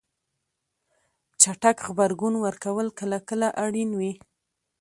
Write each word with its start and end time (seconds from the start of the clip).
چټک 1.41 1.77
غبرګون 1.87 2.33
ورکول 2.45 2.87
کله 2.99 3.17
کله 3.29 3.47
اړین 3.63 3.89
وي. 3.99 4.13